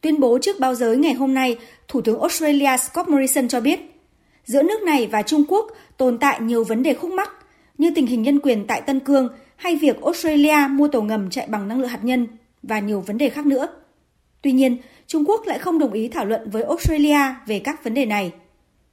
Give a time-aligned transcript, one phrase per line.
[0.00, 1.56] Tuyên bố trước báo giới ngày hôm nay,
[1.88, 3.80] Thủ tướng Australia Scott Morrison cho biết,
[4.44, 7.30] giữa nước này và Trung Quốc tồn tại nhiều vấn đề khúc mắc
[7.78, 11.46] như tình hình nhân quyền tại Tân Cương hay việc Australia mua tàu ngầm chạy
[11.48, 12.26] bằng năng lượng hạt nhân
[12.62, 13.68] và nhiều vấn đề khác nữa.
[14.42, 14.76] Tuy nhiên,
[15.06, 18.32] Trung Quốc lại không đồng ý thảo luận với Australia về các vấn đề này.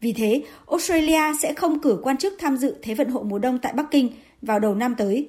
[0.00, 3.58] Vì thế, Australia sẽ không cử quan chức tham dự Thế vận hội mùa đông
[3.58, 4.10] tại Bắc Kinh
[4.42, 5.28] vào đầu năm tới.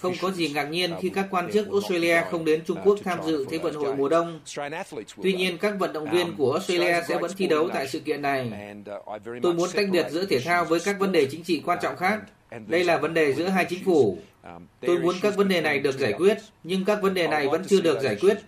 [0.00, 3.18] Không có gì ngạc nhiên khi các quan chức Australia không đến Trung Quốc tham
[3.26, 4.40] dự Thế vận hội mùa đông.
[5.22, 8.22] Tuy nhiên, các vận động viên của Australia sẽ vẫn thi đấu tại sự kiện
[8.22, 8.52] này.
[9.42, 11.96] Tôi muốn tách biệt giữa thể thao với các vấn đề chính trị quan trọng
[11.96, 12.20] khác.
[12.66, 14.18] Đây là vấn đề giữa hai chính phủ.
[14.80, 17.64] Tôi muốn các vấn đề này được giải quyết, nhưng các vấn đề này vẫn
[17.68, 18.38] chưa được giải quyết.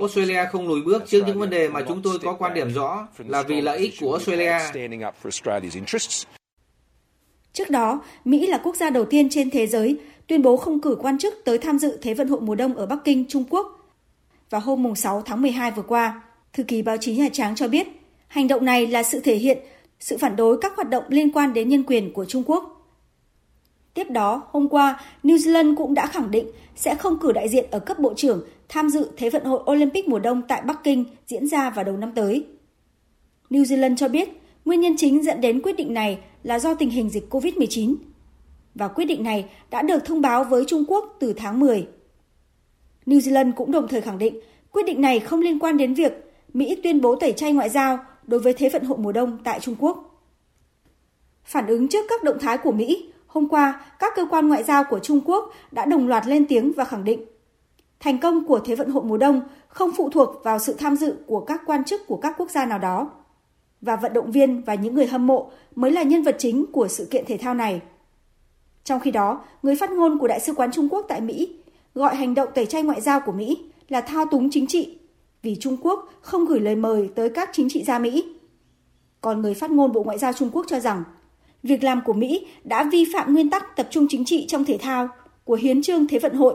[0.00, 3.08] Australia không lùi bước trước những vấn đề mà chúng tôi có quan điểm rõ
[3.18, 4.58] là vì lợi ích của Australia.
[7.58, 10.96] Trước đó, Mỹ là quốc gia đầu tiên trên thế giới tuyên bố không cử
[11.02, 13.92] quan chức tới tham dự Thế vận hội mùa đông ở Bắc Kinh, Trung Quốc.
[14.50, 17.88] Vào hôm 6 tháng 12 vừa qua, thư ký báo chí Nhà Trắng cho biết,
[18.28, 19.58] hành động này là sự thể hiện
[20.00, 22.92] sự phản đối các hoạt động liên quan đến nhân quyền của Trung Quốc.
[23.94, 27.64] Tiếp đó, hôm qua, New Zealand cũng đã khẳng định sẽ không cử đại diện
[27.70, 31.04] ở cấp bộ trưởng tham dự Thế vận hội Olympic mùa đông tại Bắc Kinh
[31.26, 32.46] diễn ra vào đầu năm tới.
[33.50, 34.28] New Zealand cho biết
[34.68, 37.94] nguyên nhân chính dẫn đến quyết định này là do tình hình dịch COVID-19.
[38.74, 41.86] Và quyết định này đã được thông báo với Trung Quốc từ tháng 10.
[43.06, 44.40] New Zealand cũng đồng thời khẳng định
[44.72, 46.12] quyết định này không liên quan đến việc
[46.54, 49.60] Mỹ tuyên bố tẩy chay ngoại giao đối với Thế vận hội mùa đông tại
[49.60, 50.24] Trung Quốc.
[51.44, 54.84] Phản ứng trước các động thái của Mỹ, hôm qua các cơ quan ngoại giao
[54.84, 57.24] của Trung Quốc đã đồng loạt lên tiếng và khẳng định
[58.00, 61.16] thành công của Thế vận hội mùa đông không phụ thuộc vào sự tham dự
[61.26, 63.10] của các quan chức của các quốc gia nào đó
[63.80, 66.88] và vận động viên và những người hâm mộ mới là nhân vật chính của
[66.88, 67.80] sự kiện thể thao này.
[68.84, 71.54] Trong khi đó, người phát ngôn của Đại sứ quán Trung Quốc tại Mỹ
[71.94, 73.56] gọi hành động tẩy chay ngoại giao của Mỹ
[73.88, 74.98] là thao túng chính trị
[75.42, 78.24] vì Trung Quốc không gửi lời mời tới các chính trị gia Mỹ.
[79.20, 81.04] Còn người phát ngôn Bộ Ngoại giao Trung Quốc cho rằng
[81.62, 84.78] việc làm của Mỹ đã vi phạm nguyên tắc tập trung chính trị trong thể
[84.78, 85.08] thao
[85.44, 86.54] của hiến trương Thế vận hội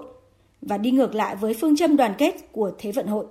[0.61, 3.25] và đi ngược lại với phương châm đoàn kết của Thế vận hội.